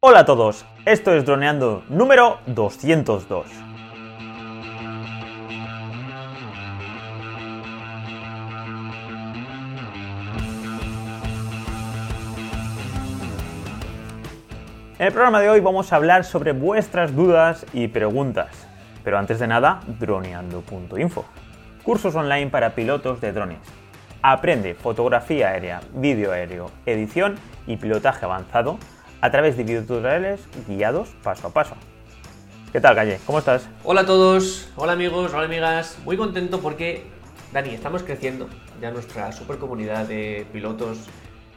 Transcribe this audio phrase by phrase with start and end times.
[0.00, 3.46] Hola a todos, esto es Droneando número 202.
[15.00, 18.68] En el programa de hoy vamos a hablar sobre vuestras dudas y preguntas.
[19.02, 21.24] Pero antes de nada, droneando.info.
[21.82, 23.58] Cursos online para pilotos de drones.
[24.22, 27.34] Aprende fotografía aérea, vídeo aéreo, edición
[27.66, 28.78] y pilotaje avanzado
[29.20, 31.74] a través de videotutoriales guiados paso a paso.
[32.72, 33.18] ¿Qué tal, Calle?
[33.26, 33.68] ¿Cómo estás?
[33.82, 35.98] Hola a todos, hola amigos, hola amigas.
[36.04, 37.04] Muy contento porque,
[37.52, 38.48] Dani, estamos creciendo
[38.80, 40.98] ya nuestra super comunidad de pilotos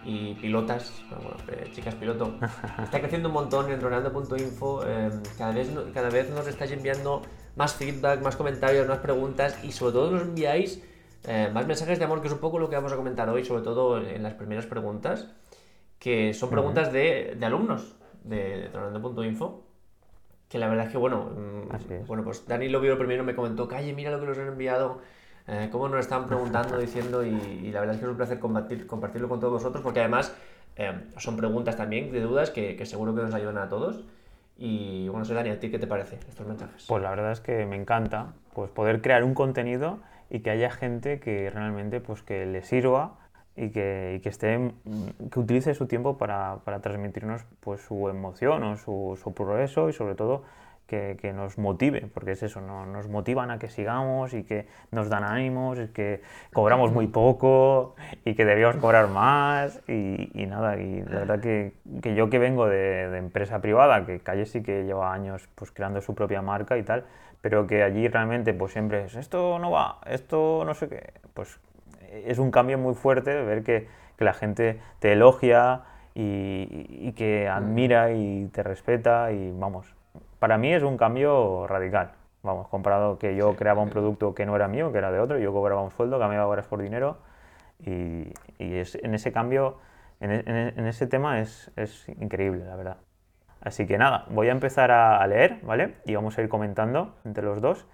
[0.06, 1.38] y pilotas, bueno,
[1.74, 2.34] chicas piloto,
[2.84, 4.84] está creciendo un montón en droneando.info.
[4.88, 7.22] Eh, cada, vez, cada vez nos estáis enviando
[7.56, 10.82] más feedback, más comentarios, más preguntas y sobre todo nos enviáis
[11.26, 13.46] eh, más mensajes de amor, que es un poco lo que vamos a comentar hoy,
[13.46, 15.28] sobre todo en las primeras preguntas,
[16.02, 19.36] que son preguntas de, de alumnos de, de.
[20.50, 23.68] Que la verdad es que, bueno, mm, bueno, pues Dani lo vio primero, me comentó,
[23.68, 25.00] Calle, mira lo que nos han enviado,
[25.48, 28.40] eh, cómo nos están preguntando, diciendo, y, y la verdad es que es un placer
[28.40, 30.36] compartir, compartirlo con todos vosotros, porque además
[30.76, 34.04] eh, son preguntas también de dudas que, que seguro que nos ayudan a todos.
[34.58, 36.86] Y bueno, soy Dani, ¿a ti qué te parece estos mensajes?
[36.88, 40.00] Pues la verdad es que me encanta pues, poder crear un contenido
[40.32, 43.21] y que haya gente que realmente pues, que le sirva
[43.62, 48.10] y que, y que esté, mm, que utilice su tiempo para, para transmitirnos pues, su
[48.10, 50.44] emoción o su, su progreso y sobre todo
[50.88, 52.86] que, que nos motive, porque es eso, ¿no?
[52.86, 57.96] nos motivan a que sigamos y que nos dan ánimos, y que cobramos muy poco
[58.26, 62.40] y que debíamos cobrar más y, y nada, y la verdad que, que yo que
[62.40, 66.42] vengo de, de empresa privada, que Calle sí que lleva años pues creando su propia
[66.42, 67.06] marca y tal,
[67.40, 71.58] pero que allí realmente pues siempre es esto no va, esto no sé qué, pues
[72.12, 73.88] es un cambio muy fuerte ver que,
[74.18, 75.84] que la gente te elogia
[76.14, 79.96] y, y que admira y te respeta y vamos,
[80.40, 82.12] para mí es un cambio radical.
[82.44, 85.38] Vamos, comparado que yo creaba un producto que no era mío, que era de otro,
[85.38, 87.18] yo cobraba un sueldo, cambiaba horas por dinero
[87.80, 89.78] y, y es, en ese cambio,
[90.20, 92.98] en, e- en e- en ese tema es, es increíble, la verdad.
[93.62, 95.98] Así que nada, voy a empezar a, a leer, ¿vale?
[96.06, 97.86] Y vamos a ir comentando entre los dos.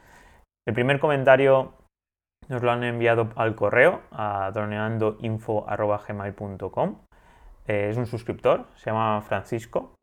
[0.66, 1.74] El primer comentario
[2.50, 6.96] nos lo han enviado al correo a droneandoinfo.gmail.com.
[7.68, 9.96] Eh, es un suscriptor, se llama Francisco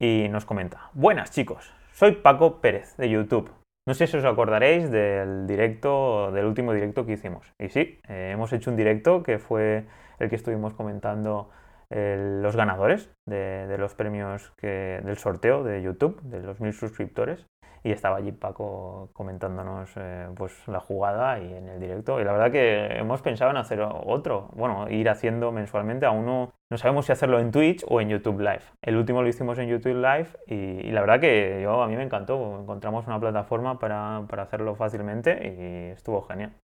[0.00, 3.50] y nos comenta: Buenas chicos, soy Paco Pérez de YouTube.
[3.86, 7.52] No sé si os acordaréis del directo, del último directo que hicimos.
[7.60, 9.86] Y sí, eh, hemos hecho un directo que fue
[10.18, 11.50] el que estuvimos comentando
[11.90, 16.72] eh, los ganadores de, de los premios que, del sorteo de YouTube, de los mil
[16.72, 17.44] suscriptores.
[17.84, 22.18] Y estaba allí Paco comentándonos eh, pues la jugada y en el directo.
[22.18, 24.48] Y la verdad que hemos pensado en hacer otro.
[24.54, 26.50] Bueno, ir haciendo mensualmente a uno.
[26.72, 28.62] No sabemos si hacerlo en Twitch o en YouTube Live.
[28.80, 32.02] El último lo hicimos en YouTube Live y, la verdad que yo a mí me
[32.02, 32.58] encantó.
[32.58, 36.54] Encontramos una plataforma para, para hacerlo fácilmente y estuvo genial.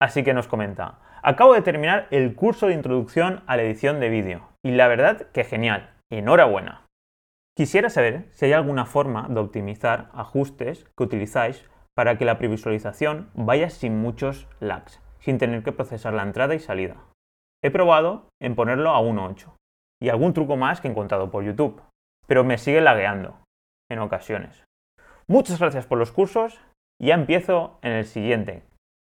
[0.00, 4.08] Así que nos comenta, acabo de terminar el curso de introducción a la edición de
[4.08, 6.86] vídeo y la verdad que genial, enhorabuena.
[7.60, 13.28] Quisiera saber si hay alguna forma de optimizar ajustes que utilizáis para que la previsualización
[13.34, 16.96] vaya sin muchos lags, sin tener que procesar la entrada y salida.
[17.62, 19.52] He probado en ponerlo a 1.8
[20.00, 21.82] y algún truco más que he encontrado por YouTube,
[22.26, 23.36] pero me sigue lagueando
[23.90, 24.64] en ocasiones.
[25.28, 26.62] Muchas gracias por los cursos,
[26.98, 28.62] ya empiezo en el siguiente.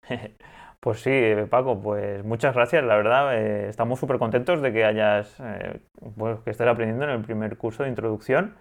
[0.81, 1.11] Pues sí,
[1.51, 5.79] Paco, pues muchas gracias, la verdad, eh, estamos súper contentos de que hayas, eh,
[6.17, 8.55] pues, que estés aprendiendo en el primer curso de introducción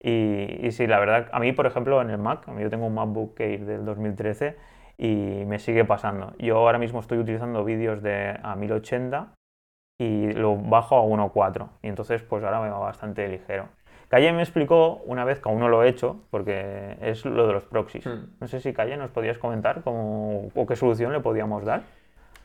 [0.00, 3.40] y, sí, la verdad, a mí, por ejemplo, en el Mac, yo tengo un MacBook
[3.40, 4.56] Air del 2013
[4.98, 6.34] y me sigue pasando.
[6.38, 9.34] Yo ahora mismo estoy utilizando vídeos de a 1080
[9.98, 13.68] y lo bajo a 1.4 y entonces pues ahora me va bastante ligero.
[14.08, 17.52] Calle me explicó una vez que aún no lo he hecho, porque es lo de
[17.54, 18.06] los proxies.
[18.06, 18.26] Hmm.
[18.40, 21.82] No sé si Calle nos podías comentar cómo, o qué solución le podíamos dar.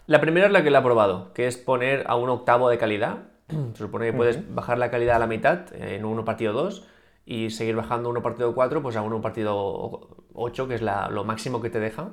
[0.07, 2.77] La primera es la que le he probado, que es poner a un octavo de
[2.77, 3.17] calidad.
[3.73, 6.87] Se supone que puedes bajar la calidad a la mitad en 1 partido 2
[7.25, 11.23] y seguir bajando 1 partido 4 pues a 1 partido 8, que es la- lo
[11.25, 12.09] máximo que te deja.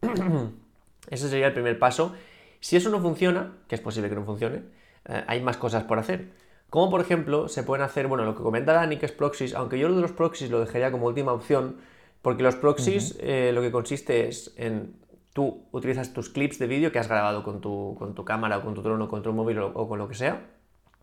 [1.10, 2.14] Ese sería el primer paso.
[2.60, 4.62] Si eso no funciona, que es posible que no funcione,
[5.06, 6.28] eh, hay más cosas por hacer.
[6.74, 9.78] Como por ejemplo, se pueden hacer, bueno, lo que comenta Dani, que es proxies, aunque
[9.78, 11.76] yo lo de los proxies lo dejaría como última opción,
[12.20, 14.96] porque los proxies eh, lo que consiste es en
[15.32, 18.62] tú utilizas tus clips de vídeo que has grabado con tu, con tu cámara o
[18.62, 20.48] con tu dron o con tu móvil o, o con lo que sea,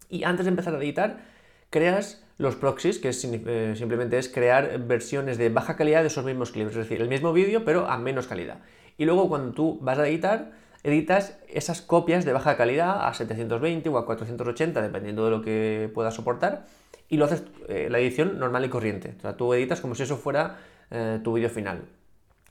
[0.09, 1.21] y antes de empezar a editar,
[1.69, 6.25] creas los proxies, que es, eh, simplemente es crear versiones de baja calidad de esos
[6.25, 8.59] mismos clips, es decir, el mismo vídeo pero a menos calidad.
[8.97, 10.51] Y luego cuando tú vas a editar,
[10.83, 15.89] editas esas copias de baja calidad a 720 o a 480, dependiendo de lo que
[15.94, 16.66] puedas soportar,
[17.10, 19.16] y lo haces eh, la edición normal y corriente.
[19.18, 20.57] O sea, tú editas como si eso fuera
[20.89, 21.83] eh, tu vídeo final.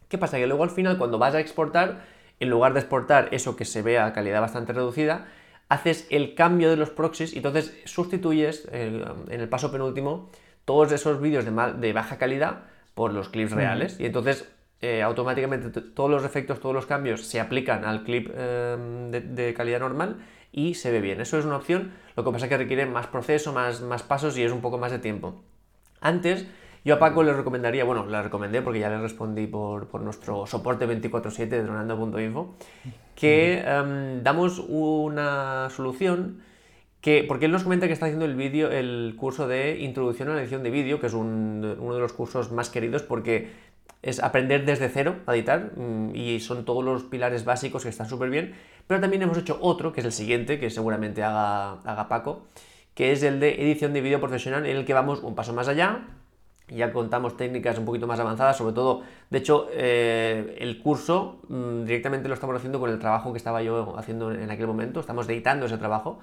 [0.08, 0.36] ¿Qué pasa?
[0.38, 2.02] Que luego al final, cuando vas a exportar,
[2.40, 5.26] en lugar de exportar eso que se vea a calidad bastante reducida,
[5.68, 10.28] haces el cambio de los proxies y entonces sustituyes en el paso penúltimo
[10.64, 13.98] todos esos vídeos de, baja calidad por los clips reales.
[13.98, 14.48] Y entonces
[14.82, 19.80] eh, automáticamente todos los efectos, todos los cambios se aplican al clip em, de, calidad
[19.80, 20.16] normal
[20.52, 21.20] y se ve bien.
[21.20, 24.38] Eso es una opción, lo que pasa es que requiere más proceso, más, más pasos
[24.38, 25.42] y es un poco más de tiempo.
[26.00, 26.46] Antes,
[26.82, 30.86] yo a Paco le recomendaría, bueno, le recomendé porque ya le respondí por, nuestro soporte
[30.86, 32.54] 24/7 de dronando.info,
[33.14, 36.40] que em, damos una solución
[37.02, 40.34] que, porque él nos comenta que está haciendo el vídeo, el curso de introducción a
[40.34, 43.69] la edición de vídeo, que es uno de los cursos más queridos porque
[44.02, 48.08] es aprender desde cero a editar mm, y son todos los pilares básicos que están
[48.08, 48.54] súper bien.
[48.86, 52.46] Pero también hemos hecho otro, que es el siguiente, que seguramente haga, haga Paco,
[52.94, 55.68] que es el de edición de vídeo profesional, en el que vamos un paso más
[55.68, 56.06] allá.
[56.68, 61.84] Ya contamos técnicas un poquito más avanzadas, sobre todo, de hecho, eh, el curso mm,
[61.84, 65.28] directamente lo estamos haciendo con el trabajo que estaba yo haciendo en aquel momento, estamos
[65.28, 66.20] editando ese trabajo.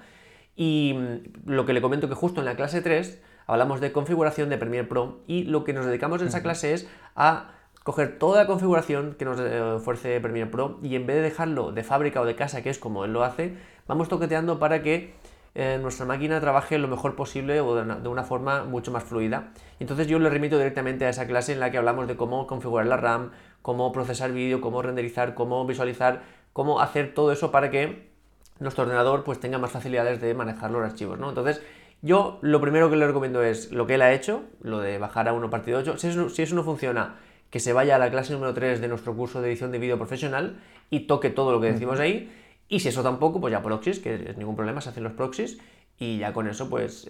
[0.56, 4.48] Y mm, lo que le comento que justo en la clase 3 hablamos de configuración
[4.48, 7.57] de Premiere Pro y lo que nos dedicamos en esa clase es a
[7.88, 11.72] coger toda la configuración que nos eh, ofrece Premiere Pro y en vez de dejarlo
[11.72, 13.54] de fábrica o de casa, que es como él lo hace,
[13.86, 15.14] vamos toqueteando para que
[15.54, 19.54] eh, nuestra máquina trabaje lo mejor posible o de una, forma mucho más fluida.
[19.80, 22.84] Entonces yo le remito directamente a esa clase en la que hablamos de cómo configurar
[22.84, 23.30] la RAM,
[23.62, 26.20] cómo procesar vídeo, cómo renderizar, cómo visualizar,
[26.52, 28.10] cómo hacer todo eso para que
[28.58, 31.30] nuestro ordenador pues tenga más facilidades de manejar los archivos, ¿no?
[31.30, 31.62] Entonces,
[32.02, 35.26] yo lo primero que le recomiendo es lo que él ha hecho, lo de bajar
[35.26, 35.96] a 1 partido 8.
[35.96, 37.16] Si si eso no funciona,
[37.50, 39.96] que se vaya a la clase número 3 de nuestro curso de edición de vídeo
[39.96, 40.60] profesional
[40.90, 42.32] y toque todo lo que decimos ahí.
[42.68, 45.58] Y si eso tampoco, pues ya proxies, que es ningún problema, se hacen los proxies
[45.98, 47.08] y ya con eso, pues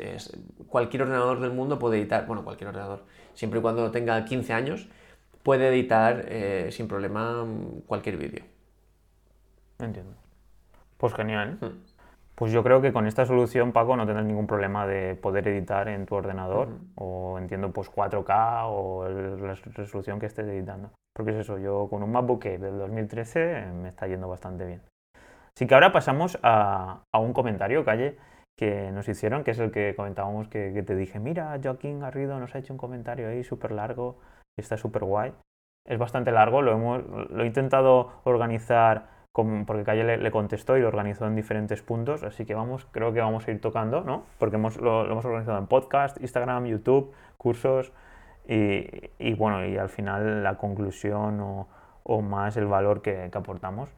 [0.69, 3.05] cualquier ordenador del mundo puede editar, bueno, cualquier ordenador,
[3.35, 4.89] siempre y cuando tenga 15 años,
[5.43, 7.45] puede editar eh, sin problema
[7.87, 8.45] cualquier vídeo.
[9.79, 10.15] Entiendo.
[10.97, 11.59] Pues genial.
[11.61, 11.98] Hmm.
[12.39, 15.89] Pues yo creo que con esta solución, Paco, no tendrás ningún problema de poder editar
[15.89, 20.93] en tu ordenador, o entiendo pues 4K o la resolución que estés editando.
[21.13, 24.83] Porque es eso, yo con un MacBook del 2013 me está yendo bastante bien.
[25.53, 28.17] Así que ahora pasamos a, un comentario, Calle,
[28.57, 32.55] que nos hicieron, que es el que comentábamos que, te dije, mira, Joaquín Garrido nos
[32.55, 34.21] ha hecho un comentario ahí súper largo,
[34.57, 35.33] está súper guay.
[35.85, 39.18] Es bastante largo, lo, hemos, lo he intentado organizar
[39.67, 43.21] porque Calle le, contestó y lo organizó en diferentes puntos, así que vamos, creo que
[43.21, 44.25] vamos a ir tocando, ¿no?
[44.39, 47.93] Porque hemos, lo, hemos organizado en podcast, Instagram, YouTube, cursos
[48.47, 53.95] y, bueno, y al final la conclusión o, más el valor que, aportamos.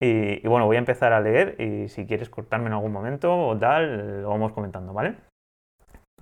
[0.00, 3.58] Y, bueno, voy a empezar a leer y si quieres cortarme en algún momento o
[3.58, 5.16] tal, lo vamos comentando, ¿vale?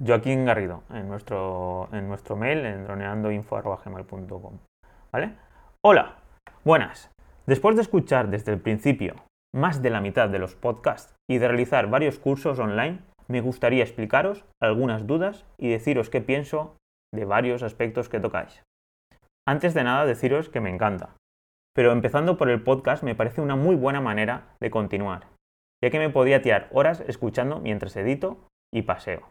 [0.04, 4.58] Joaquín Garrido, en nuestro, en nuestro mail, en droneandoinfo.gmail.com,
[5.12, 5.34] ¿vale?
[5.84, 6.16] Hola,
[6.64, 7.15] buenas.
[7.46, 9.14] Después de escuchar desde el principio
[9.54, 12.98] más de la mitad de los podcasts y de realizar varios cursos online,
[13.28, 16.76] me gustaría explicaros algunas dudas y deciros qué pienso
[17.14, 18.62] de varios aspectos que tocáis.
[19.48, 21.16] Antes de nada deciros que me encanta,
[21.74, 25.28] pero empezando por el podcast me parece una muy buena manera de continuar,
[25.82, 29.30] ya que me podía tirar horas escuchando mientras edito y paseo.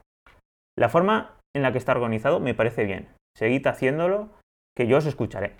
[0.77, 4.29] La forma en la que está organizado me parece bien, seguid haciéndolo,
[4.75, 5.57] que yo os escucharé.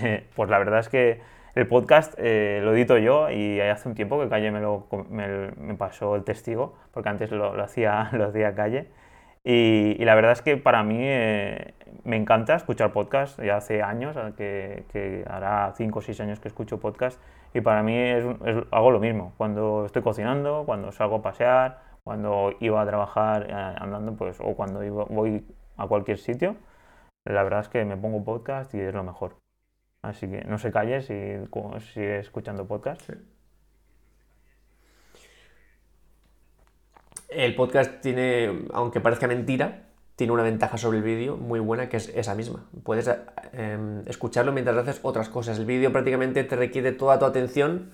[0.34, 4.20] pues la verdad es que el podcast eh, lo edito yo y hace un tiempo
[4.20, 8.88] que Calle me, lo, me, pasó el testigo, porque antes lo, hacía, lo hacía Calle.
[9.44, 14.16] Y, la verdad es que para mí eh, me encanta escuchar podcast, ya hace años,
[14.36, 17.20] que, que hará 5 o 6 años que escucho podcast,
[17.52, 18.24] y para mí es,
[18.70, 23.52] hago lo mismo, cuando estoy cocinando, cuando salgo a pasear, cuando iba a trabajar eh,
[23.52, 25.46] andando, pues, o cuando voy
[25.76, 26.56] a cualquier sitio,
[27.24, 29.43] la verdad es que me pongo podcast y es lo mejor.
[30.04, 31.36] Así que no se calles y
[31.92, 33.10] sigue escuchando podcast.
[37.28, 39.84] El podcast tiene, aunque parezca mentira,
[40.14, 42.66] tiene una ventaja sobre el vídeo muy buena que es esa misma.
[42.84, 43.10] Puedes
[43.52, 45.58] em, escucharlo mientras haces otras cosas.
[45.58, 47.90] El vídeo prácticamente te requiere toda tu atención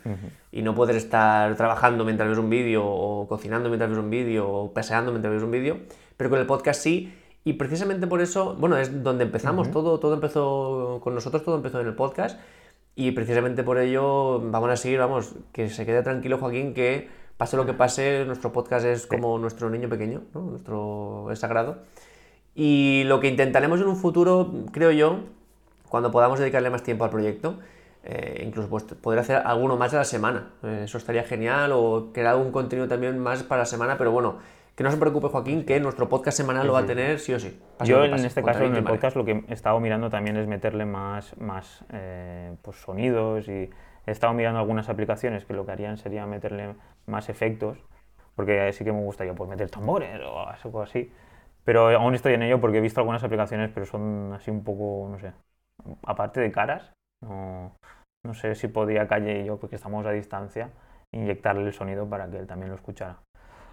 [0.51, 4.49] y no puedes estar trabajando mientras ves un vídeo o cocinando mientras ves un vídeo
[4.51, 5.79] o paseando mientras ves un vídeo.
[6.17, 10.15] Pero con el podcast sí y precisamente por eso, bueno, es donde empezamos, todo, todo
[10.15, 12.39] empezó con nosotros, todo empezó en el podcast.
[12.97, 17.57] Y precisamente por ello vamos a seguir, vamos, que se quede tranquilo Joaquín, que pase
[17.57, 20.43] lo que pase, nuestro podcast es como nuestro niño pequeño, ¿no?
[20.43, 21.79] nuestro es sagrado.
[22.55, 25.21] Y lo que intentaremos en un futuro, creo yo,
[25.89, 27.59] cuando podamos dedicarle más tiempo al proyecto,
[28.05, 30.51] eh, incluso pues, poder hacer alguno más a la semana.
[30.63, 34.37] Eh, eso estaría genial, o crear algún contenido también más para la semana, pero bueno,
[34.81, 37.39] que no se preocupe Joaquín, que nuestro podcast semanal lo va a tener sí o
[37.39, 37.61] sí.
[37.85, 40.87] Yo en este caso, en el podcast, lo que he estado mirando también es meterle
[40.87, 43.69] más, más eh, pues, sonidos y
[44.07, 47.77] he estado mirando algunas aplicaciones que lo que harían sería meterle más efectos,
[48.35, 51.13] porque sí que me gustaría pues, meter tambores o algo así.
[51.63, 55.11] Pero aún estoy en ello porque he visto algunas aplicaciones, pero son así un poco,
[55.11, 55.35] no sé,
[56.07, 56.91] aparte de caras,
[57.23, 57.77] no,
[58.25, 60.71] no sé si podría Calle y yo, porque estamos a distancia,
[61.13, 63.19] inyectarle el sonido para que él también lo escuchara.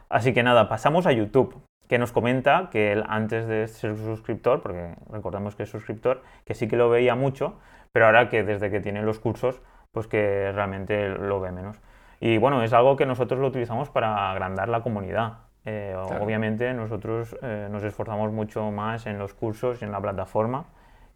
[0.10, 4.62] Así que nada, pasamos a YouTube, que nos comenta que él antes de ser suscriptor,
[4.62, 7.60] porque recordamos que es suscriptor, que sí que lo veía mucho,
[7.92, 9.62] pero ahora que desde que tiene los cursos,
[9.92, 11.80] pues que realmente lo ve menos.
[12.20, 15.40] Y bueno, es algo que nosotros lo utilizamos para agrandar la comunidad.
[15.66, 20.66] Eh, obviamente nosotros eh, nos esforzamos mucho más en los cursos y en la plataforma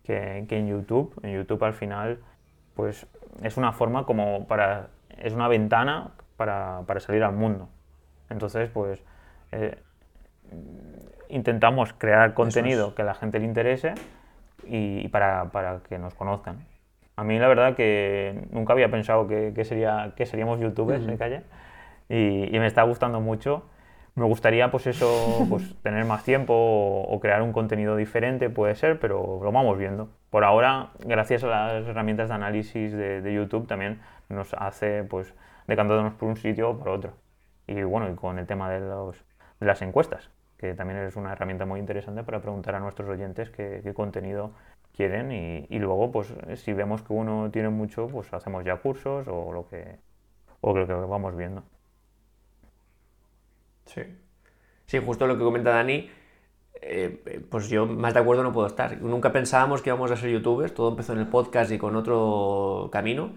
[0.03, 1.13] que, en YouTube.
[1.23, 2.19] En YouTube al final
[2.75, 3.07] pues
[3.41, 4.87] es una forma como para...
[5.17, 7.69] es una ventana para, salir al mundo.
[8.31, 9.03] Entonces pues
[9.51, 9.77] eh,
[11.29, 13.93] intentamos crear contenido que a la gente le interese
[14.65, 15.49] y, para,
[15.87, 16.65] que nos conozcan.
[17.15, 21.43] A mí la verdad que nunca había pensado que, sería, que seríamos youtubers en calle
[22.09, 23.65] y, y me está gustando mucho
[24.15, 28.99] me gustaría, pues eso, pues tener más tiempo o, crear un contenido diferente, puede ser,
[28.99, 30.09] pero lo vamos viendo.
[30.29, 35.33] Por ahora, gracias a las herramientas de análisis de, YouTube, también nos hace, pues,
[35.67, 37.13] decantándonos por un sitio o por otro.
[37.67, 39.17] Y bueno, y con el tema de, los,
[39.59, 43.49] de las encuestas, que también es una herramienta muy interesante para preguntar a nuestros oyentes
[43.49, 44.51] qué, contenido
[44.95, 49.51] quieren y, luego, pues, si vemos que uno tiene mucho, pues hacemos ya cursos o
[49.53, 49.97] lo que,
[50.61, 51.63] o lo que vamos viendo.
[53.85, 54.01] Sí.
[54.85, 56.09] Sí, justo lo que comenta Dani,
[56.81, 59.01] eh, pues yo más de acuerdo no puedo estar.
[59.01, 62.89] Nunca pensábamos que íbamos a ser youtubers, todo empezó en el podcast y con otro
[62.91, 63.31] camino.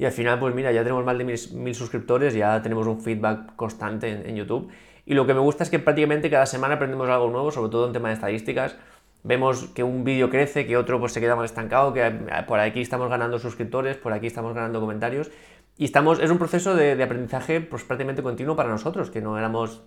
[0.00, 3.54] Y al final, pues mira, ya tenemos más de mil, suscriptores, ya tenemos un feedback
[3.54, 4.70] constante en, YouTube.
[5.04, 7.86] Y lo que me gusta es que prácticamente cada semana aprendemos algo nuevo, sobre todo
[7.86, 8.76] en tema de estadísticas.
[9.24, 12.10] Vemos que un vídeo crece, que otro pues, se queda más estancado, que
[12.48, 15.30] por aquí estamos ganando suscriptores, por aquí estamos ganando comentarios.
[15.76, 19.82] Y estamos, es un proceso de, aprendizaje pues, prácticamente continuo para nosotros, que no éramos,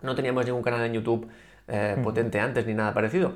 [0.00, 1.28] no teníamos ningún canal en YouTube
[1.68, 3.34] eh, potente antes ni nada parecido.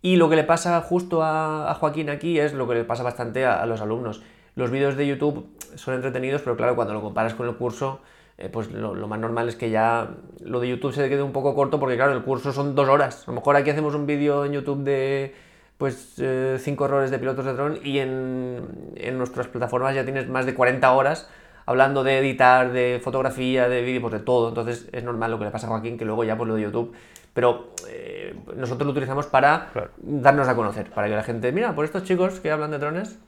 [0.00, 3.44] Y lo que le pasa justo a, Joaquín aquí es lo que le pasa bastante
[3.44, 4.22] a, los alumnos.
[4.58, 5.46] Los vídeos de YouTube
[5.76, 8.00] son entretenidos, pero claro, cuando lo comparas con el curso,
[8.38, 10.08] eh, pues lo, más normal es que ya
[10.40, 13.22] lo de YouTube se quede un poco corto, porque claro, el curso son dos horas.
[13.28, 15.32] A lo mejor aquí hacemos un vídeo en YouTube de
[15.76, 20.28] pues eh, cinco errores de pilotos de dron y en, en, nuestras plataformas ya tienes
[20.28, 21.30] más de 40 horas
[21.64, 24.48] hablando de editar, de fotografía, de vídeo, pues de todo.
[24.48, 26.62] Entonces es normal lo que le pasa a Joaquín, que luego ya pues lo de
[26.62, 26.96] YouTube.
[27.32, 31.84] Pero eh, nosotros lo utilizamos para darnos a conocer, para que la gente, mira, por
[31.84, 33.20] estos chicos que hablan de drones.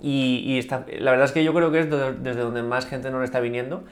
[0.00, 3.24] Y, está, la verdad es que yo creo que es desde donde más gente nos
[3.24, 3.84] está viniendo,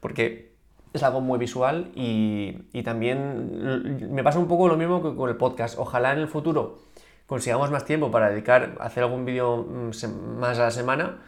[0.00, 0.52] porque
[0.92, 5.28] es algo muy visual y, y también me pasa un poco lo mismo que con
[5.28, 5.78] el podcast.
[5.78, 6.78] Ojalá en el futuro
[7.30, 9.90] consigamos más tiempo para dedicar a hacer algún vídeo mm,
[10.38, 11.18] más a la semana,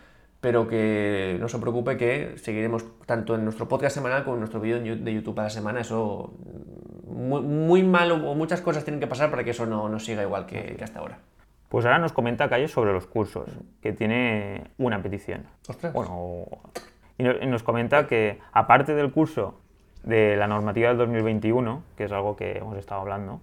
[0.40, 4.60] pero que no se preocupe que seguiremos tanto en nuestro podcast semanal como en nuestro
[4.60, 5.80] vídeo de YouTube a la semana.
[5.80, 6.34] Eso
[7.06, 10.22] muy, muy mal o muchas cosas tienen que pasar para que eso no, no siga
[10.22, 11.20] igual que, hasta ahora.
[11.72, 13.48] Pues ahora nos comenta Calle sobre los cursos,
[13.80, 15.46] que tiene una petición.
[15.94, 16.44] Bueno,
[17.16, 19.58] y nos comenta que aparte del curso
[20.02, 23.40] de la normativa del 2021, que es algo que hemos estado hablando,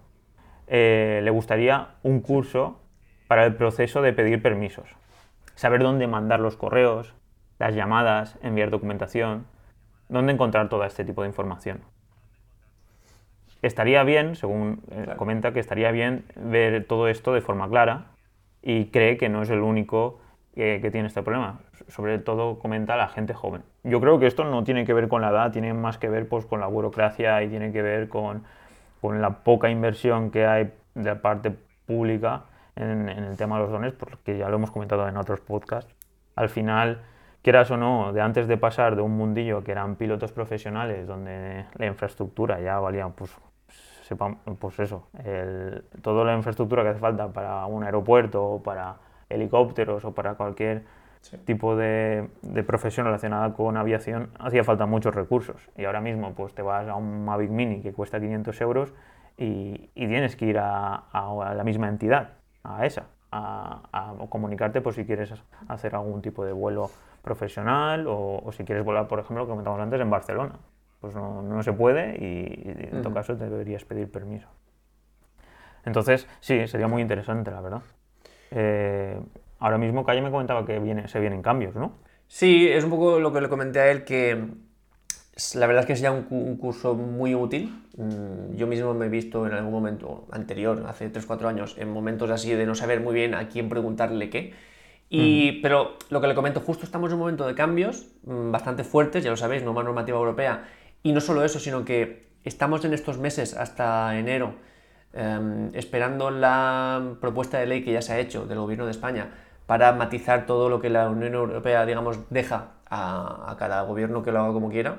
[0.68, 2.78] eh, le gustaría un curso
[3.26, 4.88] para el proceso de pedir permisos.
[5.56, 7.12] Saber dónde mandar los correos,
[7.58, 9.44] las llamadas, enviar documentación,
[10.08, 11.80] dónde encontrar todo este tipo de información.
[13.60, 18.06] Estaría bien, según eh, comenta, que estaría bien ver todo esto de forma clara
[18.62, 20.20] y cree que no es el único
[20.54, 21.60] que, tiene este problema.
[21.88, 23.62] Sobre todo comenta la gente joven.
[23.84, 26.28] Yo creo que esto no tiene que ver con la edad, tiene más que ver
[26.28, 28.42] pues, con la burocracia y tiene que ver con
[29.00, 31.52] con la poca inversión que hay de la parte
[31.86, 32.44] pública
[32.76, 35.94] en, el tema de los dones, porque ya lo hemos comentado en otros podcasts,
[36.36, 37.02] al final,
[37.42, 41.66] quieras o no, de antes de pasar de un mundillo que eran pilotos profesionales, donde
[41.74, 43.34] la infraestructura ya valía, pues,
[44.16, 45.08] pues eso,
[46.02, 48.96] toda la infraestructura que hace falta para un aeropuerto o para
[49.28, 50.82] helicópteros o para cualquier
[51.44, 52.28] tipo de,
[52.66, 55.68] profesión relacionada con aviación hacía falta muchos recursos.
[55.76, 58.94] Y ahora mismo pues te vas a un Mavic Mini que cuesta 500 euros
[59.36, 61.04] y, tienes que ir a,
[61.54, 62.30] la misma entidad,
[62.64, 65.32] a esa, a, comunicarte por si quieres
[65.68, 66.90] hacer algún tipo de vuelo
[67.22, 70.54] profesional o, si quieres volar, por ejemplo, como comentamos antes, en Barcelona.
[71.00, 74.48] Pues no, se puede y, en todo caso te deberías pedir permiso.
[75.84, 77.82] Entonces, sí, sería muy interesante, la verdad.
[78.50, 79.18] Eh,
[79.60, 81.92] Ahora mismo Calle me comentaba que viene, se vienen cambios, ¿no?
[82.26, 84.42] Sí, es un poco lo que le comenté a él, que
[85.54, 87.84] la verdad es que sería un, un curso muy útil.
[87.96, 92.30] Mm, yo mismo me he visto en algún momento anterior, hace 3-4 años, en momentos
[92.30, 94.54] así de no saber muy bien a quién preguntarle qué.
[95.10, 98.82] Y, Pero lo que le comento, justo estamos en un momento de cambios mm, bastante
[98.82, 100.64] fuertes, ya lo sabéis, nueva normativa europea.
[101.02, 104.54] Y no solo eso, sino que estamos en estos meses hasta enero
[105.12, 109.30] em, esperando la propuesta de ley que ya se ha hecho del gobierno de España
[109.66, 114.40] para matizar todo lo que la Unión Europea, digamos, deja a, cada gobierno que lo
[114.40, 114.98] haga como quiera,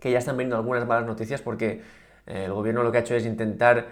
[0.00, 1.82] que ya están viendo algunas malas noticias porque
[2.26, 3.86] eh, el gobierno lo que ha hecho es intentar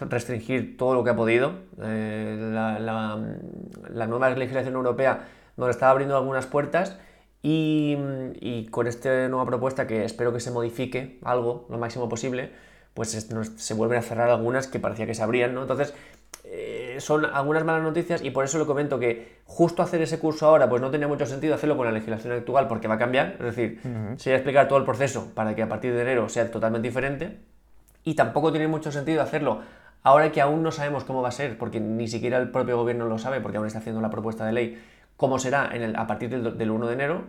[0.00, 1.52] restringir todo lo que ha podido.
[1.82, 5.20] Eh, la, nueva legislación europea
[5.56, 6.98] nos está abriendo algunas puertas
[7.46, 7.94] y,
[8.40, 12.50] y, con esta nueva propuesta que espero que se modifique algo lo máximo posible,
[12.94, 15.60] pues se vuelven a cerrar algunas que parecía que se abrían, ¿no?
[15.60, 15.92] Entonces,
[16.44, 20.46] eh, son algunas malas noticias y por eso le comento que justo hacer ese curso
[20.46, 23.36] ahora pues no tenía mucho sentido hacerlo con la legislación actual porque va a cambiar,
[23.40, 23.80] es decir,
[24.16, 26.88] se va a explicar todo el proceso para que a partir de enero sea totalmente
[26.88, 27.40] diferente
[28.04, 29.60] y tampoco tiene mucho sentido hacerlo
[30.02, 33.06] ahora que aún no sabemos cómo va a ser porque ni siquiera el propio gobierno
[33.06, 34.82] lo sabe porque aún está haciendo la propuesta de ley
[35.16, 37.24] cómo será en el, a partir del, 1 de enero,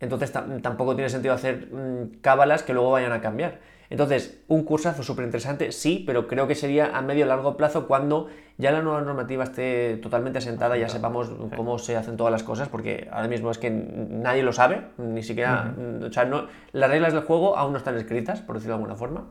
[0.00, 3.60] entonces tampoco tiene sentido hacer mm, cábalas que luego vayan a cambiar.
[3.90, 8.28] Entonces, un cursazo súper interesante, sí, pero creo que sería a medio largo plazo cuando
[8.56, 12.68] ya la nueva normativa esté totalmente asentada, ya sepamos cómo se hacen todas las cosas,
[12.68, 17.12] porque ahora mismo es que nadie lo sabe, ni siquiera, o sea, no, las reglas
[17.12, 19.26] del juego aún no están escritas, por decirlo de alguna forma.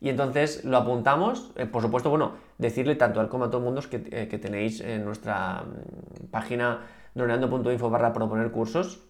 [0.00, 3.64] Y entonces lo apuntamos, eh, por supuesto, bueno, decirle tanto al como a todo el
[3.64, 6.82] mundo que, eh, que tenéis en nuestra mm, página
[7.18, 9.04] droneando.info barra proponer cursos,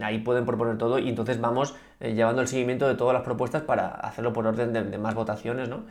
[0.00, 3.62] ahí pueden proponer todo y entonces vamos eh, llevando el seguimiento de todas las propuestas
[3.62, 5.82] para hacerlo por orden de, más votaciones, ¿no?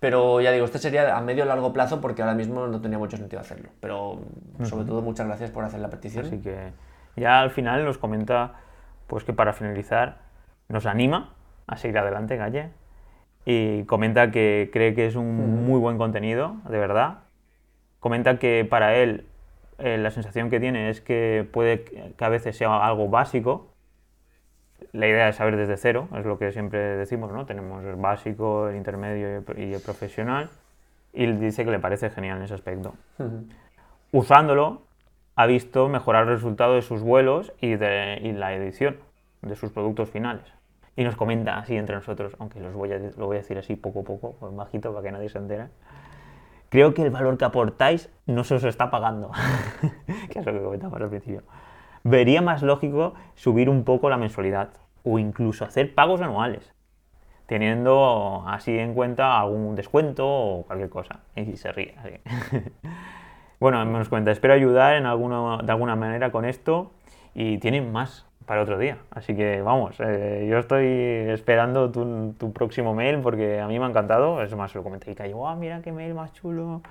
[0.00, 2.98] Pero ya digo, este sería a medio o largo plazo porque ahora mismo no tenía
[2.98, 3.68] mucho sentido hacerlo.
[3.78, 4.20] Pero
[4.64, 6.26] sobre todo muchas gracias por hacer la petición.
[6.26, 6.72] Así que
[7.14, 8.54] ya al final nos comenta
[9.06, 10.18] pues que para finalizar
[10.68, 11.34] nos anima
[11.68, 12.70] a seguir adelante, Galle.
[13.44, 17.18] Y comenta que cree que es un muy buen contenido, de verdad.
[18.00, 19.26] Comenta que para él
[19.78, 23.68] eh, la sensación que tiene es que puede que a veces sea algo básico.
[24.92, 27.46] La idea es saber desde cero, es lo que siempre decimos, ¿no?
[27.46, 30.50] Tenemos el básico, el intermedio y el profesional.
[31.12, 32.94] Y dice que le parece genial en ese aspecto.
[34.10, 34.82] Usándolo,
[35.36, 38.96] ha visto mejorar el resultado de sus vuelos y de y la edición
[39.40, 40.44] de sus productos finales.
[40.96, 43.76] Y nos comenta así entre nosotros, aunque los voy a, lo voy a decir así
[43.76, 45.68] poco a poco, bajito para que nadie se entere
[46.72, 49.30] creo que el valor que aportáis no se os está pagando,
[50.30, 51.42] que es lo que comentamos al principio.
[52.02, 54.70] Vería más lógico subir un poco la mensualidad
[55.04, 56.72] o incluso hacer pagos anuales,
[57.44, 61.20] teniendo así en cuenta algún descuento o cualquier cosa.
[61.36, 61.94] Y se ríe.
[63.60, 66.92] bueno, nos cuenta, espero ayudar en alguno, de alguna manera con esto
[67.34, 68.98] y tienen más para otro día.
[69.10, 70.84] Así que vamos, eh, yo estoy
[71.30, 74.42] esperando tu, próximo mail porque a mí me ha encantado.
[74.42, 76.82] Es más, lo comenté y cayó, ah, mira qué mail más chulo.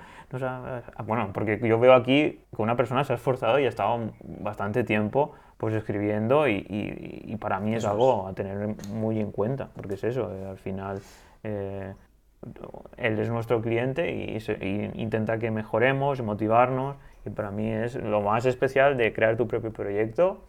[0.42, 4.10] Ah, bueno, porque yo veo aquí que una persona se ha esforzado y ha estado
[4.40, 9.94] bastante tiempo pues escribiendo y, para mí es algo a tener muy en cuenta, porque
[9.94, 11.00] es eso, eh, al final
[11.44, 11.94] eh,
[12.96, 17.94] él es nuestro cliente y, y, intenta que mejoremos y motivarnos y para mí es
[17.94, 20.42] lo más especial de crear tu propio proyecto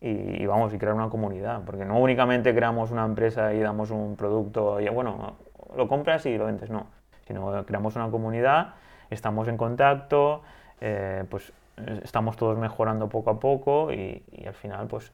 [0.00, 4.16] y, vamos, y crear una comunidad, porque no únicamente creamos una empresa y damos un
[4.16, 5.36] producto y bueno,
[5.76, 6.86] lo compras y lo vendes, no,
[7.26, 8.74] sino creamos una comunidad,
[9.10, 10.42] estamos en contacto,
[10.80, 11.52] eh, pues
[12.04, 15.12] estamos todos mejorando poco a poco y, al final pues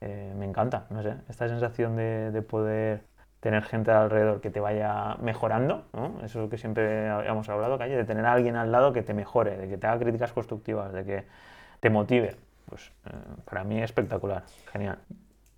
[0.00, 3.02] eh, me encanta, no sé, esta sensación de, poder
[3.40, 6.18] tener gente alrededor que te vaya mejorando, ¿no?
[6.18, 9.02] eso es lo que siempre hemos hablado, Calle, de tener a alguien al lado que
[9.02, 11.24] te mejore, de que te haga críticas constructivas, de que
[11.80, 12.36] te motive
[12.72, 13.10] pues eh,
[13.44, 14.98] para mí espectacular, genial.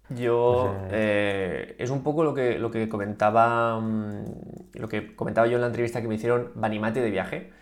[0.09, 4.25] Yo, eh, es un poco lo que, lo que comentaba mm,
[4.75, 7.53] lo que comentaba yo en la entrevista que me hicieron Banimate de viaje,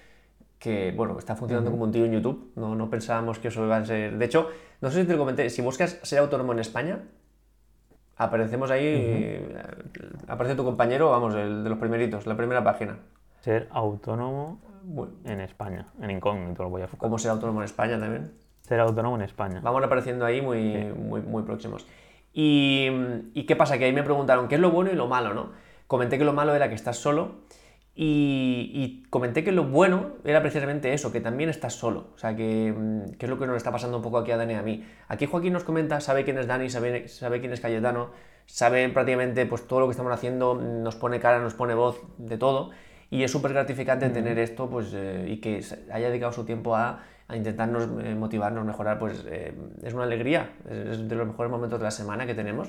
[0.58, 3.76] que bueno, está funcionando como un tío en YouTube, no, no pensábamos que eso iba
[3.76, 4.16] a ser...
[4.16, 4.48] De hecho,
[4.80, 7.00] no sé si te lo comenté, si buscas ser autónomo en España,
[8.16, 9.62] aparecemos ahí, eh,
[10.28, 12.96] aparece tu compañero, vamos, el de los primeritos, la primera página.
[13.40, 14.60] Ser autónomo
[15.24, 16.86] en España, en incógnito lo voy a.
[16.86, 18.32] ¿Cómo ser autónomo en España también?
[18.72, 19.60] Ser autónomo en España.
[19.62, 21.86] Vamos apareciendo ahí muy, muy, muy próximos.
[22.32, 22.88] Y,
[23.34, 23.76] y, qué pasa?
[23.76, 25.52] Que ahí me preguntaron qué es lo bueno y lo malo, ¿no?
[25.86, 27.42] Comenté que lo malo era que estás solo
[27.94, 32.06] y, y comenté que lo bueno era precisamente eso, que también estás solo.
[32.14, 34.38] O sea, que, mm, que, es lo que nos está pasando un poco aquí a
[34.38, 34.84] Dani y a mí.
[35.08, 38.10] Aquí Joaquín nos comenta, sabe quién es Dani, sabe, sabe quién es Cayetano,
[38.46, 42.38] sabe prácticamente pues, todo lo que estamos haciendo, nos pone cara, nos pone voz, de
[42.38, 42.70] todo.
[43.12, 47.00] Y es súper gratificante tener esto pues, eh, y que haya dedicado su tiempo a
[47.28, 51.78] a intentarnos eh, motivarnos, mejorar, pues eh, es una alegría, es, de los mejores momentos
[51.78, 52.68] de la semana que tenemos.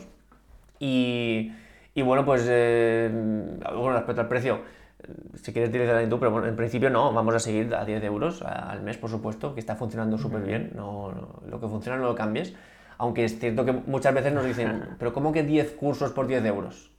[0.80, 1.52] Y,
[1.96, 4.62] Y bueno, pues, eh, bueno, respecto al precio,
[5.36, 8.42] si quieres en YouTube, pero bueno, en principio no, vamos a seguir a 10 euros
[8.42, 12.06] al mes, por supuesto, que está funcionando súper bien, no, no- lo que funciona no
[12.06, 12.54] lo cambies,
[12.98, 16.44] aunque es cierto que muchas veces nos dicen, pero ¿cómo que 10 cursos por 10
[16.46, 16.92] euros?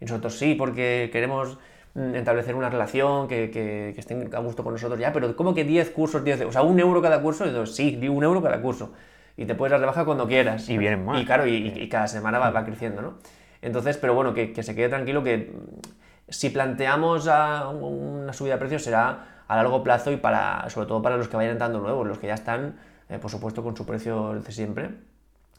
[0.00, 1.58] Y nosotros sí, porque queremos mm,
[1.94, 5.64] establecer una relación, que, que- que estén a gusto con nosotros ya, pero ¿cómo que
[5.64, 6.50] 10 cursos, 10 euros?
[6.56, 8.92] O sea, un euro cada curso, y digo, sí, di un euro cada curso.
[9.36, 10.68] Y te puedes dar de baja cuando quieras.
[10.68, 11.20] Y vienen más.
[11.20, 13.14] Y claro, y, y cada semana va, va creciendo, ¿no?
[13.62, 15.80] Entonces, pero bueno, que, que se quede tranquilo que mm,
[16.28, 21.02] si planteamos a una subida de precios será a largo plazo y para, sobre todo
[21.02, 22.76] para los que vayan entrando nuevos, los que ya están,
[23.08, 24.90] eh, por supuesto, con su precio de siempre.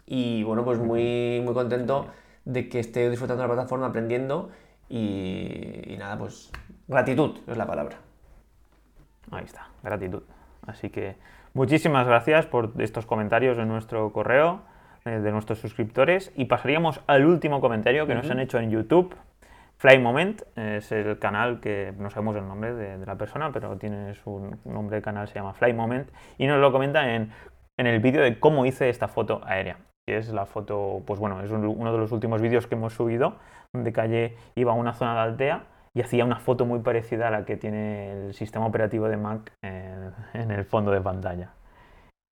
[0.05, 2.07] Y bueno, pues muy, muy contento
[2.45, 4.49] de que esté disfrutando de la plataforma, aprendiendo
[4.97, 6.51] y, y nada, pues
[6.87, 7.95] gratitud es la palabra.
[9.31, 10.21] Ahí está, gratitud.
[10.67, 11.15] Así que
[11.53, 14.61] muchísimas gracias por estos comentarios en nuestro correo
[15.05, 19.15] eh, de nuestros suscriptores y pasaríamos al último comentario que nos han hecho en YouTube.
[19.77, 23.75] Fly Moment es el canal que no sabemos el nombre de, de la persona, pero
[23.77, 27.31] tiene su nombre de canal, se llama Fly Moment y nos lo comenta en,
[27.77, 29.77] en el vídeo de cómo hice esta foto aérea.
[30.05, 32.93] Que es la foto, pues bueno, es un- uno de los últimos vídeos que hemos
[32.93, 33.37] subido,
[33.73, 35.63] donde Calle iba a una zona de Altea
[35.95, 39.51] y hacía una foto muy parecida a la que tiene el sistema operativo de Mac
[39.63, 41.49] en, el fondo de pantalla.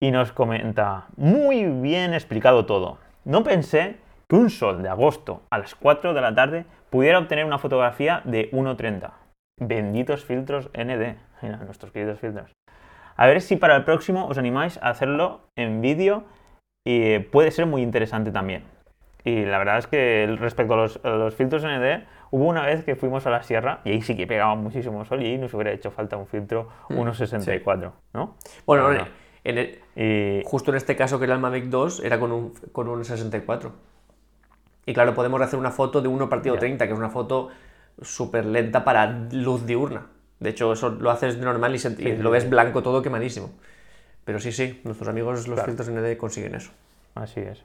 [0.01, 2.97] Y nos comenta, muy bien explicado todo.
[3.23, 7.45] No pensé que un sol de agosto a las 4 de la tarde pudiera obtener
[7.45, 9.11] una fotografía de 1.30.
[9.59, 11.17] Benditos filtros ND.
[11.65, 12.51] Nuestros queridos filtros.
[13.15, 16.23] A ver si para el próximo os animáis a hacerlo en vídeo
[16.85, 18.63] y puede ser muy interesante también.
[19.23, 22.83] Y la verdad es que respecto a los, a los filtros ND, hubo una vez
[22.83, 25.53] que fuimos a la sierra y ahí sí que pegaba muchísimo sol y ahí nos
[25.53, 28.35] hubiera hecho falta un filtro 1.64, ¿no?
[28.65, 29.07] Bueno, Bueno.
[29.43, 32.53] en el- Y justo en este caso que era el Mavic 2 era con un,
[32.71, 33.73] con un 64.
[34.85, 36.57] Y claro, podemos hacer una foto de 1 partido.
[36.57, 37.49] 30, que es una foto
[38.01, 40.07] súper lenta para luz diurna.
[40.39, 42.49] De hecho, eso lo haces normal y, se- y sí, lo ves sí.
[42.49, 43.51] blanco todo quemadísimo.
[44.25, 45.65] Pero sí, sí, nuestros amigos los Claro.
[45.67, 46.71] filtros ND consiguen eso.
[47.13, 47.63] Así es.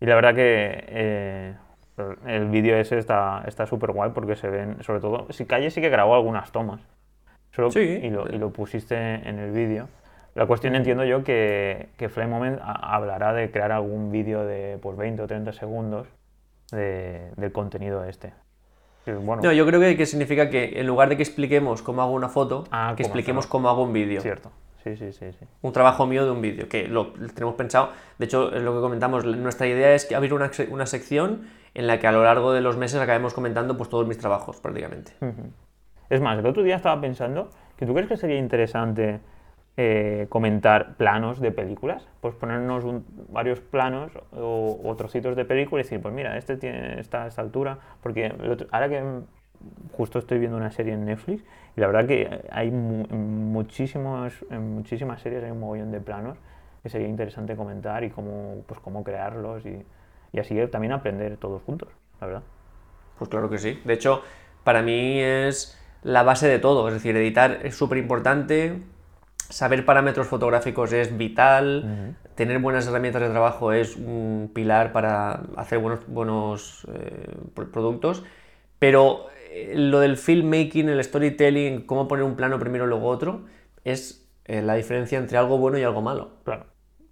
[0.00, 1.54] Y la verdad que eh,
[2.26, 5.80] el vídeo ese está está súper guay porque se ven, sobre todo, si Calle sí
[5.80, 6.80] que grabó algunas tomas.
[7.52, 7.80] Solo- Sí.
[7.80, 9.88] y, lo, y lo pusiste en el vídeo.
[10.34, 14.78] La cuestión entiendo yo que, que Flame Moment ha- hablará de crear algún vídeo de
[14.82, 16.06] pues, 20 o 30 segundos
[16.72, 18.34] de- del contenido este.
[19.06, 22.02] Que, bueno, No, yo creo que, que significa que en lugar de que expliquemos cómo
[22.02, 23.52] hago una foto, Ah, que expliquemos hacerlo.
[23.52, 24.20] cómo hago un vídeo.
[24.20, 24.50] cierto.
[25.62, 27.90] Un trabajo mío de un vídeo, que lo tenemos pensado.
[28.18, 29.24] De hecho, es lo que comentamos.
[29.24, 32.60] Nuestra idea es que abrir una, una sección en la que a lo largo de
[32.60, 35.12] los meses acabemos comentando pues, todos mis trabajos, prácticamente.
[36.08, 39.20] Es más, el otro día estaba pensando que tú crees que sería interesante
[39.76, 42.82] eh, comentar planos de películas, pues ponernos
[43.28, 47.78] varios planos o, trocitos de película y decir, pues mira, este tiene esta, esta altura,
[48.02, 48.32] porque
[48.70, 49.02] ahora que
[49.92, 51.44] justo estoy viendo una serie en Netflix
[51.76, 56.38] y la verdad que hay mu- muchísimos, en muchísimas series hay un mogollón de planos
[56.82, 59.84] que sería interesante comentar y cómo, pues cómo crearlos y,
[60.32, 61.88] y así también aprender todos juntos,
[62.20, 62.42] la verdad.
[63.18, 63.80] Pues claro que sí.
[63.84, 64.22] De hecho,
[64.62, 66.86] para mí es la base de todo.
[66.88, 68.82] Es decir, editar es súper importante.
[69.48, 72.14] Saber parámetros fotográficos es vital.
[72.34, 78.22] Tener buenas herramientas de trabajo es un pilar para hacer buenos, buenos eh, pro- productos.
[78.78, 79.26] Pero
[79.74, 83.44] lo del filmmaking, el storytelling, cómo poner un plano primero luego otro,
[83.84, 86.38] es eh, la diferencia entre algo bueno y algo malo.
[86.44, 86.66] Claro.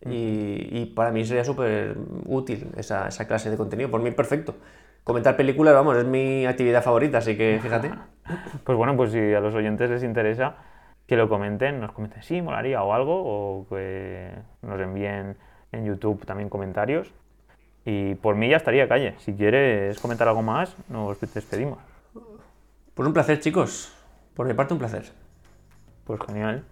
[0.07, 3.91] Y, y para mí sería súper útil esa, esa clase de contenido.
[3.91, 4.55] Por mí, perfecto.
[5.03, 7.91] Comentar películas, vamos, es mi actividad favorita, así que fíjate.
[8.65, 10.57] Pues bueno, pues si a los oyentes les interesa
[11.07, 14.31] que lo comenten, nos comenten sí, molaría o algo, o que
[14.63, 15.37] nos envíen
[15.73, 17.13] en YouTube también comentarios.
[17.85, 19.15] Y por mí ya estaría calle.
[19.19, 21.94] Si quieres comentar algo más, nos despedimos.
[22.95, 23.93] Pues un placer, chicos.
[24.35, 25.13] Por mi parte, un placer.
[26.05, 26.65] Pues genial.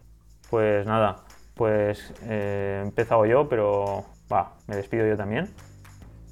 [0.51, 1.25] Pues nada,
[1.55, 5.51] pues eh, he empezado yo, pero va, me despido yo también.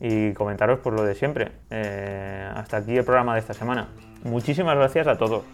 [0.01, 1.53] Y comentaros por lo de siempre.
[1.71, 3.89] Eh, hasta aquí el programa de esta semana.
[4.25, 5.45] Muchísimas gracias a todos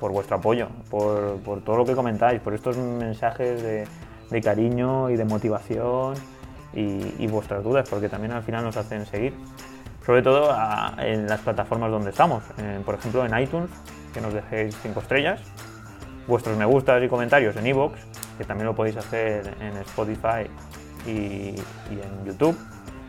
[0.00, 3.86] por vuestro apoyo, por, por todo lo que comentáis, por estos mensajes de,
[4.30, 6.14] de cariño y de motivación
[6.72, 9.34] y, y vuestras dudas, porque también al final nos hacen seguir.
[10.04, 10.54] Sobre todo
[10.98, 12.42] en las plataformas donde estamos.
[12.84, 13.70] Por ejemplo, en iTunes,
[14.12, 15.40] que nos dejéis 5 estrellas
[16.26, 17.94] vuestros me gustas y comentarios en iVoox,
[18.38, 20.48] que también lo podéis hacer en Spotify
[21.06, 22.56] y, y en YouTube.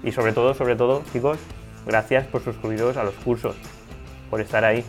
[0.03, 1.38] Y sobre todo, sobre todo, chicos,
[1.86, 3.55] gracias por suscribiros a los cursos,
[4.29, 4.84] por estar ahí.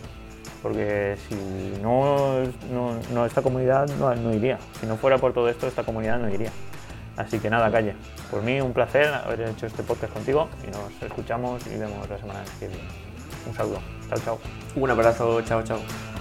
[0.62, 2.42] Porque si no,
[2.73, 4.59] no, no esta comunidad no, no iría.
[4.81, 6.51] Si no fuera por todo esto, esta comunidad no iría.
[7.16, 7.94] Así que nada, calle.
[8.31, 12.18] Por mí un placer haber hecho este podcast contigo y nos escuchamos y vemos la
[12.18, 12.83] semana que viene.
[13.46, 13.81] Un saludo.
[14.09, 14.38] Chao, chao.
[14.74, 16.15] Un abrazo, chao, chao.